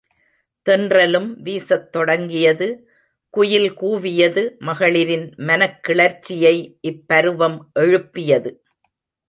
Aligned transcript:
தென்றலும் 0.69 1.35
வீசத் 1.41 1.91
தொடங்கியது 1.91 2.89
குயில் 3.29 3.79
கூவியது 3.79 4.57
மகளிரின் 4.59 5.33
மனக் 5.37 5.83
கிளர்ச்சியை 5.83 6.79
இப்பருவம் 6.87 7.57
எழுப்பியது. 7.73 8.63